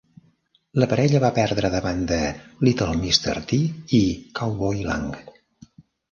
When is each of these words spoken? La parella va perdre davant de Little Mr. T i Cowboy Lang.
La 0.83 0.85
parella 0.91 1.19
va 1.23 1.29
perdre 1.33 1.69
davant 1.73 1.99
de 2.11 2.17
Little 2.67 2.87
Mr. 3.01 3.35
T 3.51 3.59
i 3.99 4.01
Cowboy 4.39 4.81
Lang. 4.89 5.13